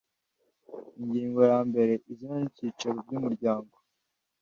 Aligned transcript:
Ingingo 1.01 1.39
ya 1.51 1.59
mbere 1.69 1.93
Izina 2.11 2.35
n 2.39 2.43
Icyicaro 2.49 2.97
by 3.05 3.11
Umuryango 3.17 3.75